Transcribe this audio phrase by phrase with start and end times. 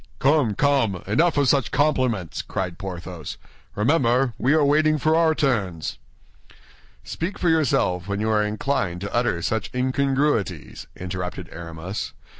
[0.17, 3.37] "Come, come, enough of such compliments!" cried Porthos.
[3.75, 5.99] "Remember, we are waiting for our turns."
[7.03, 12.13] "Speak for yourself when you are inclined to utter such incongruities," interrupted Aramis.